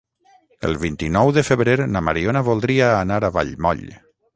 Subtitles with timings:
[0.69, 3.91] El vint-i-nou de febrer na Mariona voldria anar a Vallmoll.